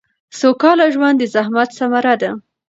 سوکاله 0.39 0.85
ژوند 0.95 1.15
د 1.19 1.23
زحمت 1.33 1.69
ثمره 1.77 2.13
ده 2.21 2.31